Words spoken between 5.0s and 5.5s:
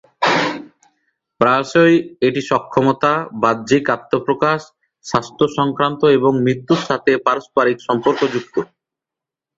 স্বাস্থ্য